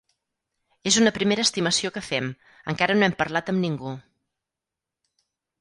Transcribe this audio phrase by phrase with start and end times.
[0.91, 2.31] És una primera estimació que fem,
[2.75, 3.95] encara no hem parlat amb ningú.